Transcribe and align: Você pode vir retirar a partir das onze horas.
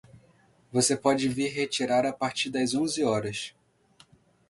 Você 0.71 0.97
pode 0.97 1.29
vir 1.29 1.51
retirar 1.53 2.07
a 2.07 2.11
partir 2.11 2.49
das 2.49 2.73
onze 2.73 3.03
horas. 3.03 3.53